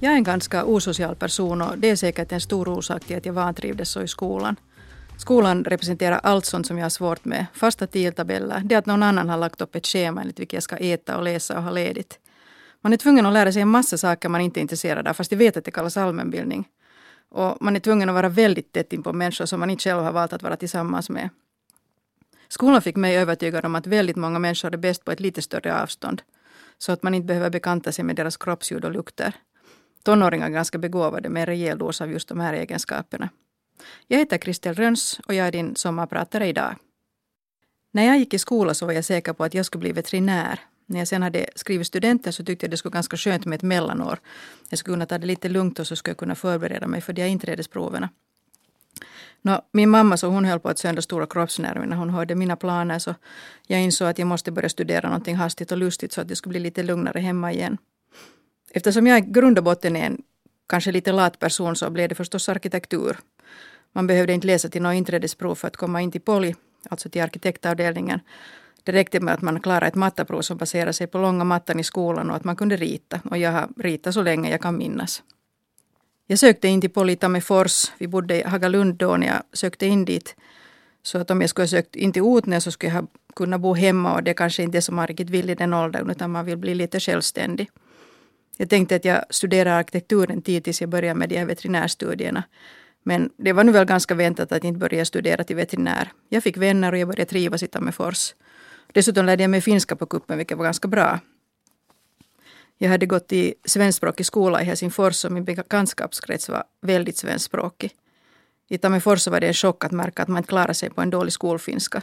[0.00, 3.26] Jag är en ganska osocial person och det är säkert en stor orsak till att
[3.26, 4.56] jag vantrivdes så i skolan.
[5.16, 7.46] Skolan representerar allt sånt som jag har svårt med.
[7.54, 10.76] Fasta tidtabeller, det att någon annan har lagt upp ett schema enligt vilket jag ska
[10.76, 12.18] äta och läsa och ha ledigt.
[12.80, 15.32] Man är tvungen att lära sig en massa saker man inte är intresserad av fast
[15.32, 16.68] jag vet att det kallas allmänbildning.
[17.30, 20.02] Och man är tvungen att vara väldigt tätt in på människor som man inte själv
[20.02, 21.28] har valt att vara tillsammans med.
[22.48, 25.82] Skolan fick mig övertygad om att väldigt många människor är bäst på ett lite större
[25.82, 26.22] avstånd.
[26.78, 29.34] Så att man inte behöver bekanta sig med deras kroppsljud och lukter.
[30.02, 33.28] Tonåringar är ganska begåvade med en rejäl dos av just de här egenskaperna.
[34.06, 36.76] Jag heter Kristel Röns och jag är din sommarpratare idag.
[37.92, 40.60] När jag gick i skolan så var jag säker på att jag skulle bli veterinär.
[40.86, 43.56] När jag sen hade skrivit studenten så tyckte jag det skulle vara ganska skönt med
[43.56, 44.18] ett mellanår.
[44.70, 47.12] Jag skulle kunna ta det lite lugnt och så skulle jag kunna förbereda mig för
[47.12, 48.08] de här inträdesproverna.
[49.42, 52.56] Nå, min mamma så hon höll på att söndra stora kroppsnerver när hon hörde mina
[52.56, 53.14] planer så
[53.66, 56.50] jag insåg att jag måste börja studera någonting hastigt och lustigt så att det skulle
[56.50, 57.78] bli lite lugnare hemma igen.
[58.70, 60.22] Eftersom jag i grund och botten är en
[60.68, 63.18] kanske lite lat person så blev det förstås arkitektur.
[63.92, 66.54] Man behövde inte läsa till något inträdesprov för att komma in till Poli,
[66.88, 68.20] alltså till arkitektavdelningen.
[68.82, 71.84] Det räckte med att man klarade ett mattaprov som baserade sig på långa mattan i
[71.84, 73.20] skolan och att man kunde rita.
[73.30, 75.22] Och jag har ritat så länge jag kan minnas.
[76.26, 77.92] Jag sökte in till Poli Tammerfors.
[77.98, 80.36] Vi bodde i Hagalund då när jag sökte in dit.
[81.02, 83.60] Så att om jag skulle ha sökt in till Otnä så skulle jag ha kunnat
[83.60, 86.30] bo hemma och det kanske inte är som man riktigt vill i den åldern utan
[86.30, 87.70] man vill bli lite självständig.
[88.60, 92.42] Jag tänkte att jag studerar arkitektur en tid tills jag börjar med de här veterinärstudierna.
[93.02, 96.12] Men det var nu väl ganska väntat att inte börja studera till veterinär.
[96.28, 98.34] Jag fick vänner och jag började trivas i Tammerfors.
[98.92, 101.20] Dessutom lärde jag mig finska på kuppen, vilket var ganska bra.
[102.78, 107.90] Jag hade gått i svenskspråkig skola i Helsingfors och min bekantskapskrets var väldigt svenskspråkig.
[108.68, 111.10] I Tammerfors var det en chock att märka att man inte klarar sig på en
[111.10, 112.02] dålig skolfinska.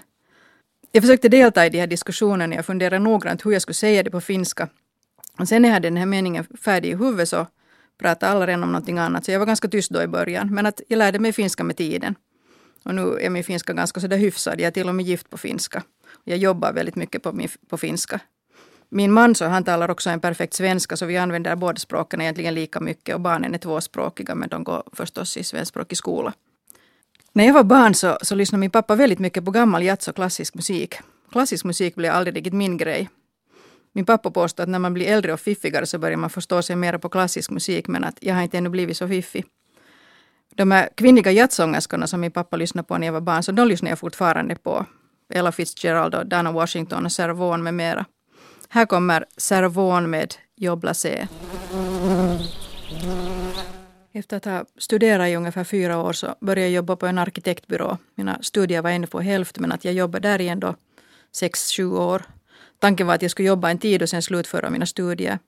[0.92, 2.56] Jag försökte delta i de här diskussionerna.
[2.56, 4.70] Jag funderade noggrant hur jag skulle säga det på finska.
[5.40, 7.48] Och sen när jag hade den här meningen färdig i huvudet så
[7.98, 9.26] pratade alla redan om någonting annat.
[9.26, 10.54] Så jag var ganska tyst då i början.
[10.54, 12.16] Men att jag lärde mig finska med tiden.
[12.84, 14.60] Och nu är min finska ganska sådär hyfsad.
[14.60, 15.84] Jag är till och med gift på finska.
[16.24, 18.20] Jag jobbar väldigt mycket på, min, på finska.
[18.90, 22.54] Min man så han talar också en perfekt svenska så vi använder båda språken egentligen
[22.54, 26.34] lika mycket och barnen är tvåspråkiga men de går förstås i svenskspråkig skola.
[27.34, 30.16] När jag var barn så, så lyssnade min pappa väldigt mycket på gammal jazz och
[30.16, 30.96] klassisk musik.
[31.32, 33.10] Klassisk musik blev aldrig riktigt min grej.
[33.96, 36.76] Min pappa påstår att när man blir äldre och fiffigare så börjar man förstå sig
[36.76, 39.46] mer på klassisk musik men att jag har inte ännu blivit så fiffig.
[40.56, 43.68] De här kvinnliga jazzsångerskorna som min pappa lyssnade på när jag var barn så de
[43.68, 44.86] lyssnar jag fortfarande på.
[45.34, 48.06] Ella Fitzgerald och Dana Washington och Sarah Vaughan med mera.
[48.70, 51.28] Här kommer Sarah Vaughan med Jobb Blasé.
[54.14, 57.98] Efter att ha studerat i ungefär fyra år så började jag jobba på en arkitektbyrå.
[58.16, 60.76] Mina studier var ännu på hälft men att jag jobbade där i ändå
[61.32, 62.22] sex, sju år.
[62.80, 65.40] Tanken var att jag skulle jobba en tid och sen slutföra mina studier.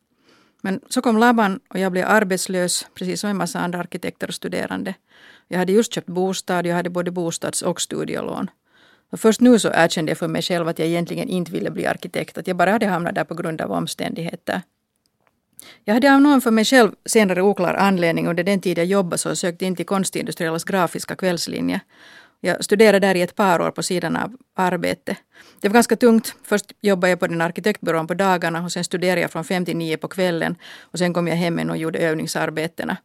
[0.61, 4.33] Men så kom Laban och jag blev arbetslös, precis som en massa andra arkitekter och
[4.33, 4.93] studerande.
[5.47, 8.49] Jag hade just köpt bostad, jag hade både bostads och studielån.
[9.09, 11.85] Och först nu så erkände jag för mig själv att jag egentligen inte ville bli
[11.85, 14.61] arkitekt, att jag bara hade hamnat där på grund av omständigheter.
[15.83, 19.17] Jag hade av någon för mig själv senare oklar anledning under den tid jag jobbade
[19.17, 21.81] så sökte in till Konstindustriellas grafiska kvällslinje.
[22.41, 25.17] Jag studerade där i ett par år på sidan av arbete.
[25.61, 26.35] Det var ganska tungt.
[26.43, 29.77] Först jobbade jag på den arkitektbyrån på dagarna och sen studerade jag från fem till
[29.77, 30.55] nio på kvällen.
[30.81, 32.97] Och sen kom jag hem och gjorde övningsarbetena.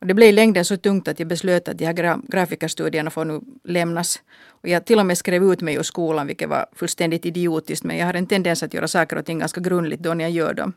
[0.00, 3.10] Och det blev i längden så tungt att jag beslöt att de här gra grafikerstudierna
[3.10, 4.22] får nu lämnas.
[4.48, 7.84] Och jag till och med skrev ut mig ur skolan, vilket var fullständigt idiotiskt.
[7.84, 10.30] Men jag har en tendens att göra saker och ting ganska grundligt då när jag
[10.30, 10.72] gör dem.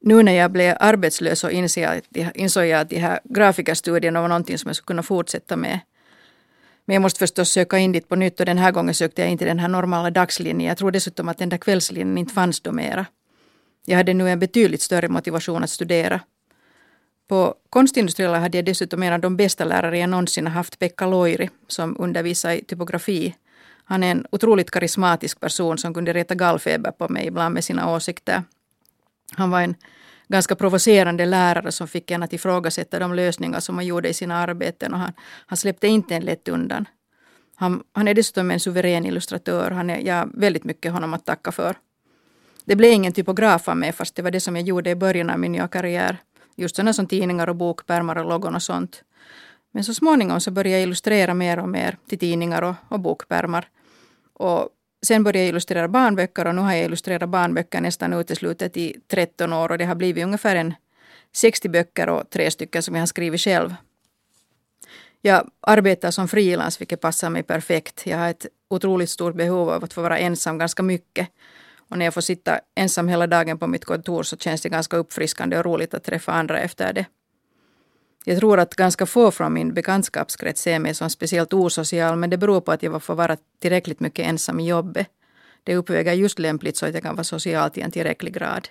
[0.00, 4.68] Nu när jag blev arbetslös så insåg jag att de här grafikerstudierna var någonting som
[4.68, 5.80] jag skulle kunna fortsätta med.
[6.90, 9.30] Men jag måste förstås söka in dit på nytt och den här gången sökte jag
[9.30, 10.68] in till den här normala dagslinjen.
[10.68, 13.06] Jag tror dessutom att den där kvällslinjen inte fanns då mera.
[13.86, 16.20] Jag hade nu en betydligt större motivation att studera.
[17.28, 21.50] På Konstindustriella hade jag dessutom en av de bästa lärare jag någonsin haft, Pekka Loiri,
[21.68, 23.34] som undervisar i typografi.
[23.84, 27.94] Han är en otroligt karismatisk person som kunde reta gallfeber på mig ibland med sina
[27.94, 28.42] åsikter.
[29.32, 29.74] Han var en
[30.30, 34.36] ganska provocerande lärare som fick en att ifrågasätta de lösningar som han gjorde i sina
[34.36, 35.12] arbeten och han,
[35.46, 36.88] han släppte inte en lätt undan.
[37.56, 39.70] Han, han är dessutom en suverän illustratör.
[39.70, 41.76] Han är, jag har väldigt mycket honom att tacka för.
[42.64, 45.30] Det blev ingen typograf av mig fast det var det som jag gjorde i början
[45.30, 46.16] av min nya karriär.
[46.56, 49.02] Just sådana som tidningar och bokpärmar och logon och sånt.
[49.72, 53.68] Men så småningom så började jag illustrera mer och mer till tidningar och, och bokpärmar.
[54.32, 54.68] Och
[55.06, 59.52] sen började jag illustrera barnböcker och nu har jag illustrerat barnböcker nästan uteslutet i 13
[59.52, 60.74] år och det har blivit ungefär en
[61.32, 63.74] 60 böcker och tre stycken som jag har skrivit själv.
[65.22, 68.06] Jag arbetar som frilans vilket passar mig perfekt.
[68.06, 71.28] Jag har ett otroligt stort behov av att få vara ensam ganska mycket.
[71.76, 74.96] Och när jag får sitta ensam hela dagen på mitt kontor så känns det ganska
[74.96, 77.06] uppfriskande och roligt att träffa andra efter det.
[78.24, 82.36] Jag tror att ganska få från min bekantskapskrets ser mig som speciellt osocial men det
[82.36, 85.06] beror på att jag får vara tillräckligt mycket ensam i jobbet.
[85.64, 88.68] Det uppväger just lämpligt så att jag kan vara social till en tillräcklig grad.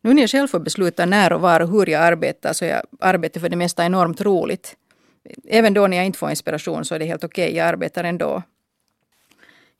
[0.00, 2.82] Nu när jag själv får besluta när och var och hur jag arbetar så är
[3.00, 4.76] arbetet för det mesta enormt roligt.
[5.48, 7.56] Även då när jag inte får inspiration så är det helt okej, okay.
[7.56, 8.42] jag arbetar ändå.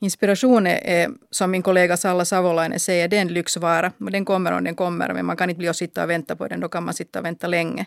[0.00, 3.92] Inspiration är, som min kollega Salla Savolainen säger, det är en lyxvara.
[3.98, 6.36] Och den kommer om den kommer, men man kan inte bli och sitta och vänta
[6.36, 7.86] på den, då kan man sitta och vänta länge.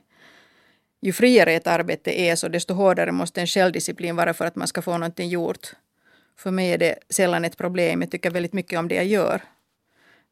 [1.02, 4.68] Ju friare ett arbete är, så desto hårdare måste en självdisciplin vara för att man
[4.68, 5.68] ska få någonting gjort.
[6.38, 8.02] För mig är det sällan ett problem.
[8.02, 9.42] Jag tycker väldigt mycket om det jag gör.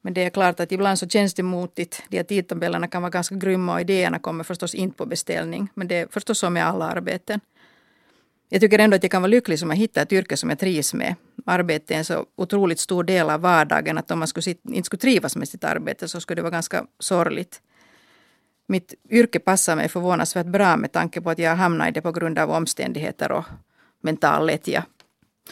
[0.02, 2.04] Men det är klart att ibland så känns det motigt.
[2.10, 5.68] De här tidtabellerna kan vara ganska grymma och idéerna kommer förstås inte på beställning.
[5.74, 7.40] Men det är förstås så med alla arbeten.
[8.50, 10.60] Jag tycker ändå att jag kan vara lycklig som jag hittar ett yrke som jag
[10.60, 11.16] trivs med.
[11.46, 15.00] Arbete är en så otroligt stor del av vardagen att om man skulle, inte skulle
[15.00, 17.62] trivas med sitt arbete så skulle det vara ganska sorgligt.
[18.68, 22.12] Mitt yrke passar mig förvånansvärt bra med tanke på att jag hamnat i det på
[22.12, 23.46] grund av omständigheter och
[24.02, 24.86] mental lättja.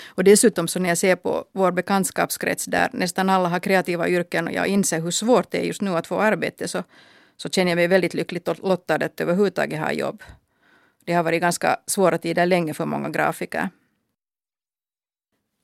[0.06, 4.48] Och dessutom så när jag ser på vår bekantskapskrets där nästan alla har kreativa yrken
[4.48, 6.84] och jag inser hur svårt det är just nu att få arbete så,
[7.38, 10.24] så känner jag mig väldigt lyckligt lottad att överhuvudtaget ha jobb.
[11.06, 13.70] Det har varit ganska svåra tider länge för många grafiker.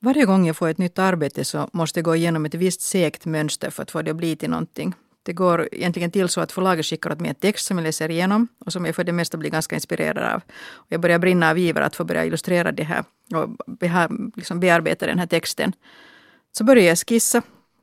[0.02, 3.26] Varje gång jag får ett nytt arbete så måste jag gå igenom ett visst segt
[3.26, 4.94] mönster för att få det att bli till någonting.
[5.24, 8.12] Det går egentligen till så att förlaget skickar åt mig en text som jag läser
[8.12, 10.42] igenom och som jag för det mesta blir ganska inspirerad av.
[10.72, 13.50] Och jag börjar brinna av iver att få börja illustrera det här och
[14.36, 15.74] liksom bearbeta den här texten.
[16.58, 17.42] Så börjar jag skissa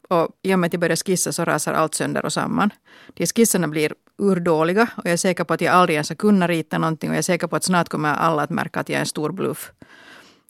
[0.08, 2.70] och i och med att jag börjar skissa så rasar allt sönder och samman.
[3.14, 6.48] De skisserna blir urdåliga och jag är säker på att jag aldrig ens har kunnat
[6.48, 8.96] rita någonting och jag är säker på att snart kommer alla att märka att jag
[8.96, 9.72] är en stor bluff.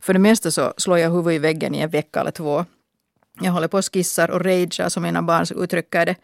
[0.00, 2.64] För det mesta så slår jag huvudet i väggen i en vecka eller två.
[3.40, 6.16] Jag håller på och skissar och ragear som mina barn uttrycker det.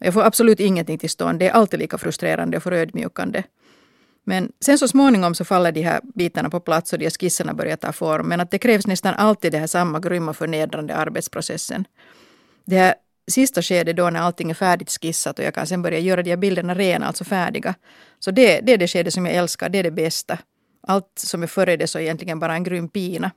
[0.00, 1.38] Jag får absolut ingenting till stånd.
[1.38, 3.42] Det är alltid lika frustrerande och förödmjukande.
[4.24, 7.54] Men sen så småningom så faller de här bitarna på plats och de här skisserna
[7.54, 8.28] börjar ta form.
[8.28, 11.84] Men att det krävs nästan alltid det här samma grymma förnedrande arbetsprocessen.
[12.64, 12.94] Det här
[13.28, 16.30] sista skedet då när allting är färdigt skissat och jag kan sen börja göra de
[16.30, 17.74] här bilderna rena, alltså färdiga.
[18.18, 20.38] Så det, det är det skedet som jag älskar, det är det bästa.
[20.86, 23.30] Allt som är före det så är egentligen bara en grym pina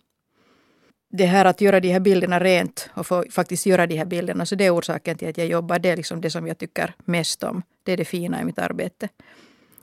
[1.09, 4.45] det här att göra de här bilderna rent och få faktiskt göra de här bilderna,
[4.45, 5.79] så det är orsaken till att jag jobbar.
[5.79, 7.63] Det är liksom det som jag tycker mest om.
[7.83, 9.09] Det är det fina i mitt arbete.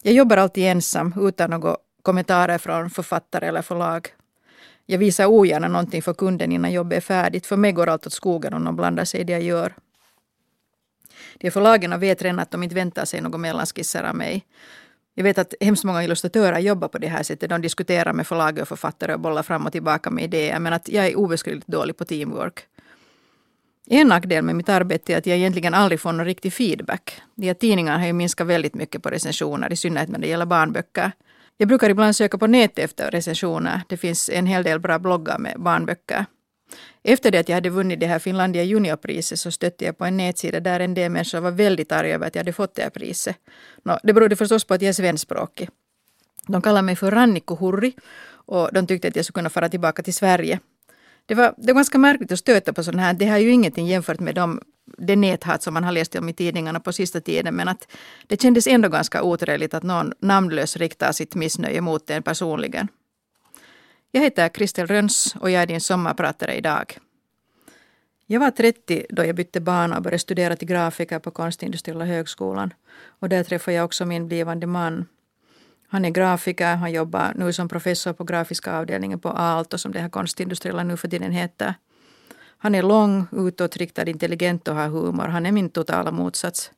[0.02, 4.08] Jag jobbar alltid ensam utan några kommentarer från författare eller förlag.
[4.86, 7.46] Jag visar ogärna någonting för kunden innan jobbet är färdigt.
[7.46, 9.74] För mig går allt åt skogen om de blandar sig i det jag gör.
[11.38, 14.44] De förlagen vet redan att de inte väntar sig några mellanskisser av mig.
[15.14, 17.50] Jag vet att hemskt många illustratörer jobbar på det här sättet.
[17.50, 20.58] De diskuterar med förlag och författare och bollar fram och tillbaka med idéer.
[20.58, 22.60] Men att jag är obeskrivligt dålig på teamwork.
[23.86, 27.20] En nackdel med mitt arbete är att jag egentligen aldrig får någon riktig feedback.
[27.34, 30.46] De här tidningarna har ju minskat väldigt mycket på recensioner, i synnerhet när det gäller
[30.46, 31.12] barnböcker.
[31.56, 33.80] Jag brukar ibland söka på nätet efter recensioner.
[33.88, 36.26] Det finns en hel del bra bloggar med barnböcker.
[37.02, 40.16] Efter det att jag hade vunnit det här Finlandia juniorpriset så stötte jag på en
[40.16, 42.90] nätsida där en del människor var väldigt arga över att jag hade fått det här
[42.90, 43.36] priset.
[43.82, 45.68] No, det berodde förstås på att jag är svenskspråkig.
[46.46, 47.92] De kallade mig för Rannikko Hurri
[48.46, 50.60] och de tyckte att jag skulle kunna fara tillbaka till Sverige.
[51.26, 53.14] Det var, det var ganska märkligt att stöta på sådana här.
[53.14, 54.60] Det här är ju ingenting jämfört med de,
[54.98, 57.54] det näthat som man har läst om i tidningarna på sista tiden.
[57.54, 57.88] Men att
[58.26, 62.88] det kändes ändå ganska otrevligt att någon namnlös riktar sitt missnöje mot en personligen.
[64.14, 66.98] Jag heter Kristel Röns och jag är din sommarpratare idag.
[68.26, 72.74] Jag var 30 då jag bytte bana och började studera till grafiker på Konstindustriella högskolan.
[73.20, 75.06] Och där träffade jag också min blivande man.
[75.88, 80.00] Han är grafiker, han jobbar nu som professor på grafiska avdelningen på Aalto som det
[80.00, 81.74] här Konstindustriella nu för tiden heter.
[82.58, 85.26] Han är lång, utåtriktad, intelligent och har humor.
[85.26, 86.70] Han är min totala motsats.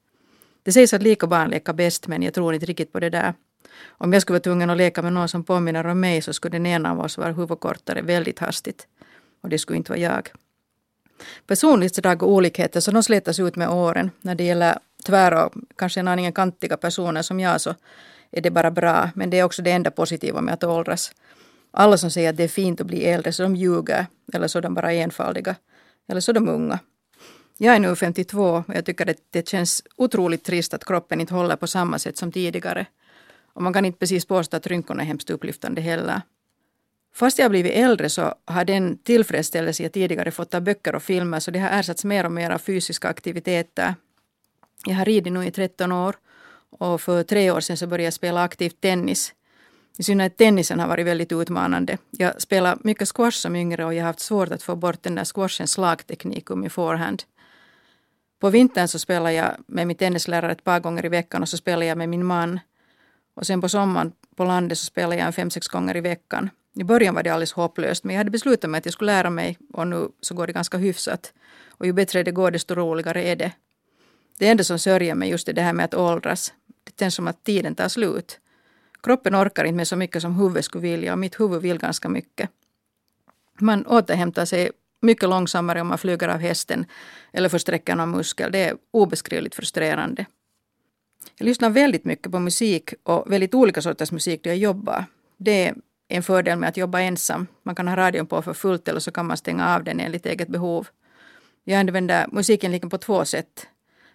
[0.63, 3.35] Det sägs att lika barn leker bäst men jag tror inte riktigt på det där.
[3.89, 6.59] Om jag skulle vara tvungen att leka med någon som påminner om mig så skulle
[6.59, 8.87] den ena av oss vara huvudkortare väldigt hastigt.
[9.43, 10.31] Och det skulle inte vara jag.
[11.47, 14.11] Personlighetsdrag och olikheter så de slätas ut med åren.
[14.21, 17.75] När det gäller tvära och kanske en aningen kantiga personer som jag så
[18.31, 19.11] är det bara bra.
[19.15, 21.13] Men det är också det enda positiva med att åldras.
[21.71, 24.07] Alla som säger att det är fint att bli äldre så de ljuger.
[24.33, 25.55] Eller så är de bara enfaldiga.
[26.09, 26.79] Eller så är de unga.
[27.59, 31.35] Jag är nu 52 och jag tycker att det känns otroligt trist att kroppen inte
[31.35, 32.87] håller på samma sätt som tidigare.
[33.57, 36.23] Och man kan inte precis påstå att rynkorna är hemskt upplyftande heller.
[37.15, 41.41] Fast jag blivit äldre så har den tillfredsställelse jag tidigare fått av böcker och filmer
[41.41, 43.95] så det har ersatts mer och mer av fysiska aktiviteter.
[44.85, 46.17] Jag har ridit nu i 13 år
[46.71, 49.35] och för tre år sedan så började jag spela aktivt tennis.
[49.99, 51.99] I synnerhet tennisen har varit väldigt utmanande.
[52.11, 55.15] Jag spelade mycket squash som yngre och jag har haft svårt att få bort den
[55.15, 57.23] där squashens slagteknik ur min forehand.
[58.41, 61.57] På vintern så spelar jag med min tennislärare ett par gånger i veckan och så
[61.57, 62.61] spelar jag med min man.
[63.37, 66.51] Och sen på sommaren på landet så spelar jag en fem, sex gånger i veckan.
[66.75, 69.31] I början var det alldeles hopplöst men jag hade beslutat mig att jag skulle lära
[69.31, 71.33] mig och nu så går det ganska hyfsat.
[71.69, 73.53] Och ju bättre det går desto roligare är det.
[74.39, 76.53] Det enda som sörjer mig just är det här med att åldras.
[76.85, 78.41] Det känns som att tiden tar slut.
[79.03, 82.09] Kroppen orkar inte med så mycket som huvudet skulle vilja och mitt huvud vill ganska
[82.09, 82.51] mycket.
[83.61, 86.87] Man återhämtar sig mycket långsammare om man flyger av hästen
[87.33, 88.53] eller försträcker någon muskel.
[88.53, 90.27] Det är obeskrivligt frustrerande.
[91.37, 95.05] Jag lyssnar väldigt mycket på musik och väldigt olika sorters musik då jag jobbar.
[95.37, 95.75] Det är
[96.09, 97.47] en fördel med att jobba ensam.
[97.63, 100.27] Man kan ha radion på för fullt eller så kan man stänga av den enligt
[100.27, 100.89] eget behov.
[101.65, 103.67] Jag använder musiken liksom på två sätt.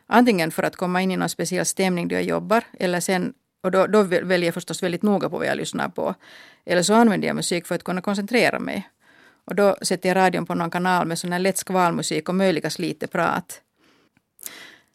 [0.07, 3.71] Antingen för att komma in i någon speciell stämning då jag jobbar eller sen och
[3.71, 6.15] då, då väljer jag förstås väldigt noga på vad jag lyssnar på.
[6.65, 8.89] Eller så använder jag musik för att kunna koncentrera mig.
[9.45, 12.79] Och då sätter jag radion på någon kanal med sån här lätt skvalmusik och möjligast
[12.79, 13.61] lite prat.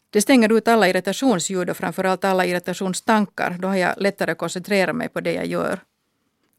[0.09, 3.57] Det stänger ut alla irritationsljud och framförallt alla irritationstankar.
[3.59, 5.79] Då har jag lättare att koncentrera mig på det jag gör.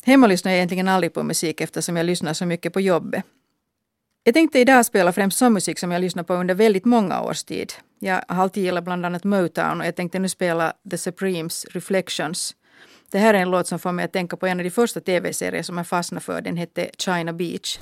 [0.05, 3.25] Hemma lyssnar jag egentligen aldrig på musik eftersom jag lyssnar så mycket på jobbet.
[4.25, 7.45] Jag tänkte idag spela främst sån musik som jag lyssnat på under väldigt många års
[7.45, 7.73] tid.
[7.99, 12.55] Jag har alltid gillat bland annat Motown och jag tänkte nu spela The Supremes Reflections.
[13.11, 15.01] Det här är en låt som får mig att tänka på en av de första
[15.01, 16.41] tv-serier som jag fastnade för.
[16.41, 17.79] Den hette China Beach.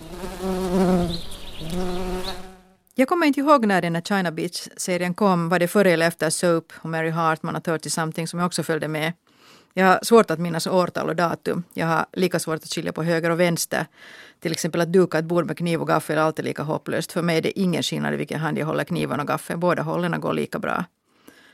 [2.98, 5.48] Jag kommer inte ihåg när den här China Beach-serien kom.
[5.48, 8.62] Var det före eller efter Soap och Mary Hartman och 30 something som jag också
[8.62, 9.12] följde med.
[9.74, 11.64] Jag har svårt att minnas årtal och datum.
[11.74, 13.86] Jag har lika svårt att skilja på höger och vänster.
[14.40, 17.12] Till exempel att duka ett bord med kniv och gaffel är alltid lika hopplöst.
[17.12, 19.60] För mig är det ingen skillnad i vilken hand jag håller kniven och gaffeln.
[19.60, 20.84] Båda hållen går lika bra.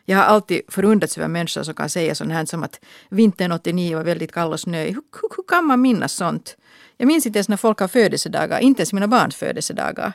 [0.04, 3.96] Jag har alltid förundrats över människor som kan säga sånt här som att vintern 89
[3.96, 4.94] var väldigt kall och snöig.
[4.94, 6.56] Hur, hur, hur, kan man minnas sånt?
[6.96, 10.12] Jag minns inte ens när folk har födelsedagar, inte ens mina barns födelsedagar.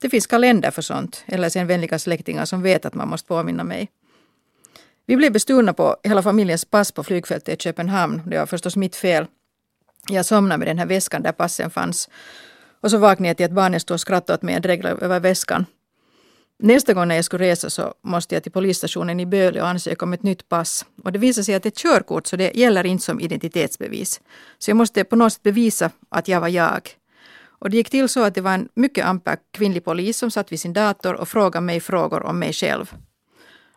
[0.00, 3.64] Det finns kalender för sånt, eller sen vänliga släktingar som vet att man måste påminna
[3.64, 3.88] mig.
[5.06, 8.22] Vi blev bestulna på hela familjens pass på flygfältet i Köpenhamn.
[8.26, 9.26] Det var förstås mitt fel.
[10.08, 12.08] Jag somnade med den här väskan där passen fanns.
[12.80, 15.20] Och så vaknade jag till att barnen stod och skrattade åt mig och dreglade över
[15.20, 15.66] väskan.
[16.58, 20.04] Nästa gång när jag skulle resa så måste jag till polisstationen i Böle och ansöka
[20.04, 20.84] om ett nytt pass.
[21.04, 24.20] Och det visade sig att det är körkort så det gäller inte som identitetsbevis.
[24.58, 26.97] Så jag måste på något sätt bevisa att jag var jag.
[27.58, 30.52] Och det gick till så att det var en mycket amper kvinnlig polis som satt
[30.52, 32.94] vid sin dator och frågade mig frågor om mig själv.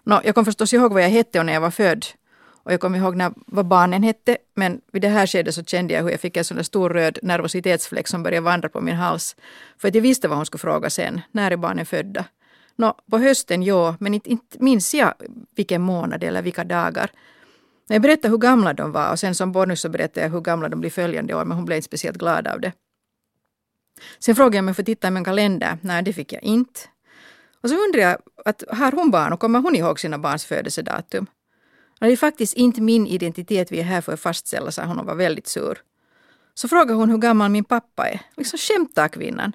[0.03, 2.05] Nå, jag kom förstås ihåg vad jag hette och när jag var född.
[2.63, 5.93] Och jag kom ihåg när, vad barnen hette, men vid det här skedet så kände
[5.93, 9.35] jag hur jag fick en sån stor röd nervositetsfläck som började vandra på min hals.
[9.77, 11.21] För att jag visste vad hon skulle fråga sen.
[11.31, 12.25] När är barnen födda?
[12.75, 15.13] Nå, på hösten, ja, men inte, inte minns jag
[15.55, 17.11] vilken månad eller vilka dagar.
[17.87, 20.41] Men jag berättade hur gamla de var och sen som bonus så berättade jag hur
[20.41, 22.71] gamla de blir följande år, men hon blev inte speciellt glad av det.
[24.19, 25.77] Sen frågade jag om jag får titta i min kalender.
[25.81, 26.79] Nej, det fick jag inte.
[27.61, 31.25] Och så undrar jag, att har hon barn och kommer hon ihåg sina barns födelsedatum?
[31.99, 35.05] Det är faktiskt inte min identitet vi är här för att fastställa, sa hon och
[35.05, 35.77] var väldigt sur.
[36.53, 38.21] Så frågade hon hur gammal min pappa är.
[38.37, 39.53] Liksom skämtar kvinnan.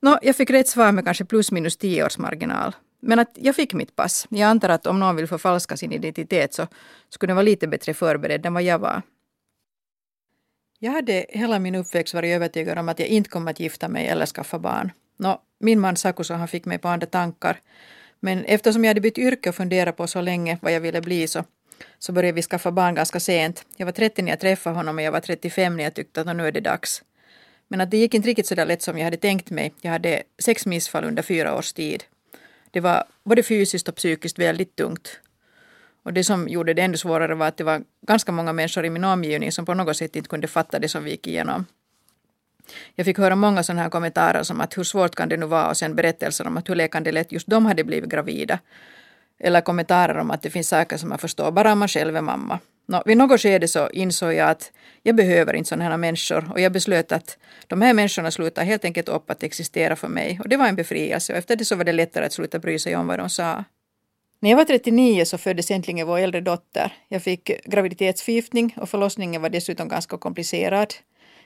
[0.00, 2.74] Nå, jag fick rätt svar med kanske plus minus tio års marginal.
[3.00, 4.26] Men att jag fick mitt pass.
[4.30, 6.66] Jag antar att om någon vill förfalska sin identitet så
[7.08, 9.02] skulle den vara lite bättre förberedd än vad jag var.
[10.78, 14.08] Jag hade hela min uppväxt varit övertygad om att jag inte kommer att gifta mig
[14.08, 14.92] eller skaffa barn.
[15.16, 17.60] Nå, min man Saku han fick mig på andra tankar.
[18.20, 21.26] Men eftersom jag hade bytt yrke och funderat på så länge vad jag ville bli
[21.26, 21.44] så,
[21.98, 23.64] så började vi skaffa barn ganska sent.
[23.76, 26.36] Jag var 30 när jag träffade honom och jag var 35 när jag tyckte att
[26.36, 27.02] nu är det dags.
[27.68, 29.74] Men att det gick inte riktigt så där lätt som jag hade tänkt mig.
[29.80, 32.04] Jag hade sex missfall under fyra års tid.
[32.70, 35.20] Det var både fysiskt och psykiskt väldigt tungt.
[36.08, 38.90] Och det som gjorde det ännu svårare var att det var ganska många människor i
[38.90, 41.66] min omgivning som på något sätt inte kunde fatta det som vi gick igenom.
[42.94, 45.68] Jag fick höra många sådana här kommentarer som att hur svårt kan det nu vara
[45.68, 48.58] och sen berättelser om att hur läkande lätt just de hade blivit gravida.
[49.40, 52.22] Eller kommentarer om att det finns saker som man förstår bara om man själv är
[52.22, 52.58] mamma.
[52.86, 54.72] Nå, vid något skede så insåg jag att
[55.02, 58.84] jag behöver inte sådana här människor och jag beslöt att de här människorna slutar helt
[58.84, 60.40] enkelt upp att existera för mig.
[60.42, 62.78] Och det var en befrielse och efter det så var det lättare att sluta bry
[62.78, 63.64] sig om vad de sa.
[64.40, 66.92] När jag var 39 så föddes äntligen vår äldre dotter.
[67.08, 70.94] Jag fick graviditetsförgiftning och förlossningen var dessutom ganska komplicerad.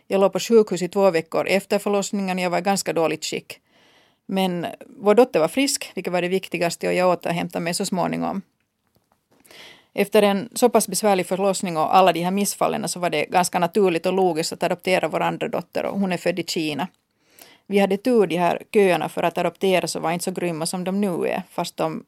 [0.07, 3.25] Jag låg på sjukhus i två veckor efter förlossningen och jag var i ganska dåligt
[3.25, 3.61] skick.
[4.27, 8.43] Men vår dotter var frisk, vilket var det viktigaste och jag återhämtade mig så småningom.
[9.95, 13.59] Efter en så pass besvärlig förlossning och alla de här missfallen så var det ganska
[13.59, 16.89] naturligt och logiskt att adoptera vår andra dotter och hon är född i Kina.
[17.67, 20.85] Vi hade tur de här köerna för att adoptera så var inte så grymma som
[20.85, 22.05] de nu är fast de,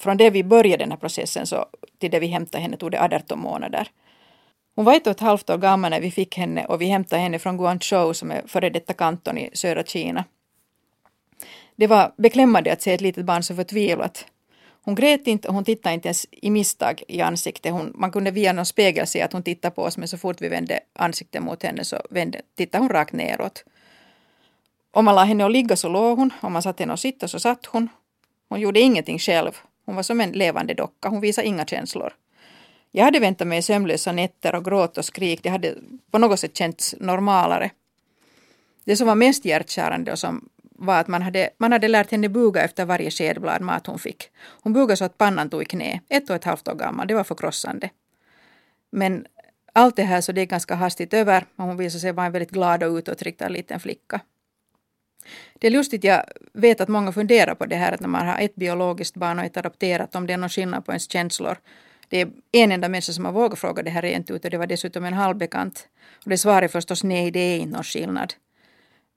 [0.00, 1.66] från det vi började den här processen så
[1.98, 3.88] till det vi hämtade henne tog det 18 månader.
[4.74, 7.22] Hon var ett och ett halvt år gammal när vi fick henne och vi hämtade
[7.22, 10.24] henne från Guangzhou som är före detta kanton i södra Kina.
[11.76, 14.26] Det var beklämmande att se ett litet barn så förtvivlat.
[14.82, 17.72] Hon grät inte och hon tittade inte ens i misstag i ansiktet.
[17.72, 20.40] Hon, man kunde via någon spegel se att hon tittade på oss men så fort
[20.40, 23.64] vi vände ansiktet mot henne så vände, tittade hon rakt neråt.
[24.90, 27.28] Om man la henne att ligga så låg hon, om man satte henne att sitta
[27.28, 27.88] så satt hon.
[28.48, 29.52] Hon gjorde ingenting själv.
[29.86, 32.12] Hon var som en levande docka, hon visade inga känslor.
[32.90, 35.42] Jag hade väntat mig sömnlösa nätter och gråt och skrik.
[35.42, 35.74] Det hade
[36.10, 37.70] på något sätt känts normalare.
[38.84, 42.28] Det som var mest hjärtkärande och som var att man hade, man hade lärt henne
[42.28, 44.30] buga efter varje skedblad mat hon fick.
[44.62, 47.06] Hon bugade så att pannan tog i knä, ett och ett halvt år gammal.
[47.06, 47.90] Det var förkrossande.
[48.90, 49.26] Men
[49.72, 52.32] allt det här så det är ganska hastigt över och hon visade sig vara en
[52.32, 54.20] väldigt glad och utåtriktad liten flicka.
[55.58, 58.38] Det är lustigt, jag vet att många funderar på det här att när man har
[58.38, 61.56] ett biologiskt barn och ett adopterat, om det är någon skillnad på ens känslor.
[62.08, 64.58] Det är en enda människa som har vågat fråga det här rent ut och det
[64.58, 65.88] var dessutom en halvbekant.
[66.24, 68.34] Och det svaret är förstås nej, det är inte någon skillnad.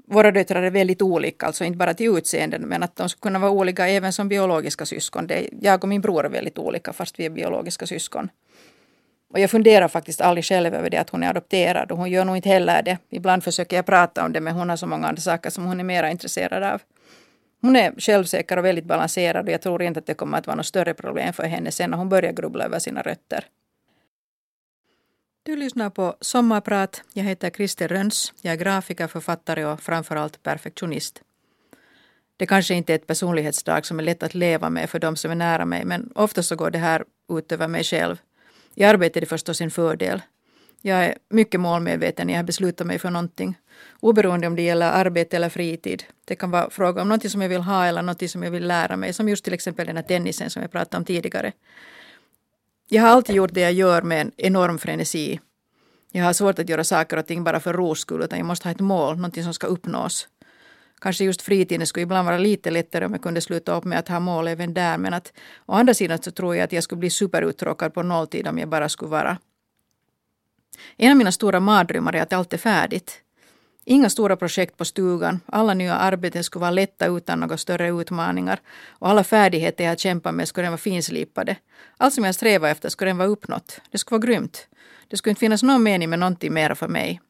[0.08, 3.40] Våra döttrar är väldigt olika, alltså inte bara till utseendet, men att de skulle kunna
[3.40, 5.28] vara olika även som biologiska syskon.
[5.28, 8.30] Det, jag och min bror är väldigt olika fast vi är biologiska syskon.
[9.30, 12.26] Och jag funderar faktiskt aldrig själv över det att hon är adopterad och hon gör
[12.26, 12.98] nog inte heller det.
[13.10, 15.80] Ibland försöker jag prata om det men hon har så många andra saker som hon
[15.80, 16.82] är mer intresserad av.
[17.62, 20.56] Hon är självsäker och väldigt balanserad och jag tror inte att det kommer att vara
[20.56, 23.46] något större problem för henne sen när hon börjar grubbla över sina rötter.
[25.44, 27.04] Du lyssnar på Sommarprat.
[27.14, 28.34] Jag heter Christer Röns.
[28.42, 31.22] Jag är grafiker, författare och framförallt perfektionist.
[32.38, 35.32] Det kanske inte är ett personlighetsdrag som är lätt att leva med för de som
[35.32, 38.18] är nära mig men ofta så går det här ut över mig själv.
[38.76, 40.22] I arbetet är det förstås en fördel.
[40.82, 43.58] Jag är mycket målmedveten när jag beslutar mig för någonting.
[44.00, 46.04] Oberoende om det gäller arbete eller fritid.
[46.26, 48.68] Det kan vara fråga om något som jag vill ha eller något som jag vill
[48.68, 49.14] lära mig.
[49.14, 51.52] Som just till exempel den här tennisen som jag pratade om tidigare.
[52.90, 55.40] Jag har alltid gjort det jag gör med en enorm frenesi.
[56.12, 58.68] Jag har svårt att göra saker och ting bara för ros skull, utan jag måste
[58.68, 60.28] ha ett mål, någonting som ska uppnås.
[61.02, 64.08] Kanske just fritiden skulle ibland vara lite lättare om jag kunde sluta upp med att
[64.08, 65.34] ha mål även där, men att
[65.66, 68.70] å andra sidan så tror jag att jag skulle bli superuttråkad på nolltid om jag
[68.70, 69.38] bara skulle vara.
[70.98, 73.22] En av mina stora mardrömmar är att allt är färdigt.
[73.86, 78.60] Inga stora projekt på stugan, alla nya arbeten skulle vara lätta utan några större utmaningar
[78.88, 81.56] och alla färdigheter jag kämpat med skulle vara finslipade.
[81.98, 83.82] Allt som jag strävar efter skulle vara uppnått.
[83.92, 84.68] Det skulle vara grymt.
[85.08, 87.22] Det skulle inte finnas någon mening med någonting mer för mig.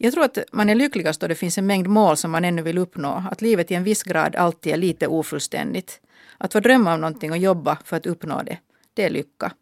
[0.00, 2.62] Jag tror att man är lyckligast då det finns en mängd mål som man ännu
[2.62, 3.22] vill uppnå.
[3.30, 6.00] Att livet i en viss grad alltid är lite ofullständigt.
[6.38, 8.58] Att få drömma om någonting och jobba för att uppnå det,
[8.94, 9.52] det är lycka.